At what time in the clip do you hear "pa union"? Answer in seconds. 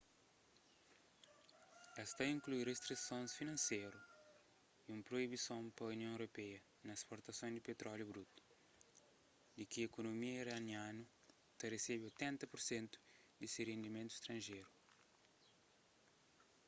5.75-6.15